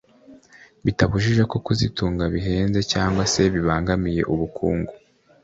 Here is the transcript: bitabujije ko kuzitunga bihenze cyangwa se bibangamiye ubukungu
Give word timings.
bitabujije 0.85 1.43
ko 1.51 1.57
kuzitunga 1.65 2.23
bihenze 2.33 2.79
cyangwa 2.91 3.23
se 3.33 3.41
bibangamiye 3.53 4.21
ubukungu 4.33 4.93